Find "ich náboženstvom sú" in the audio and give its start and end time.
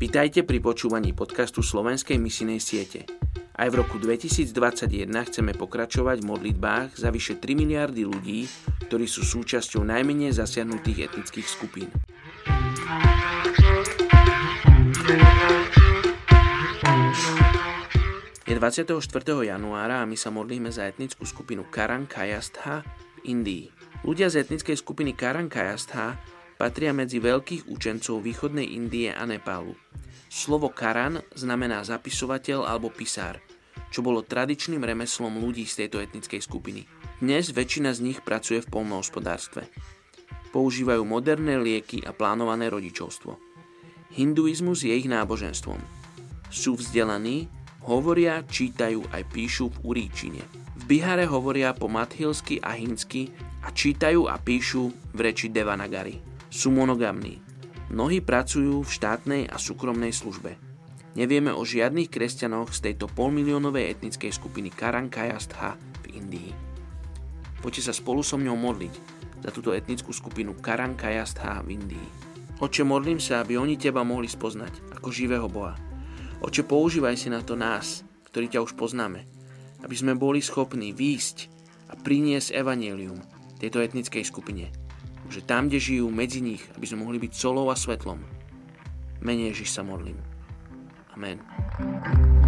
44.92-46.76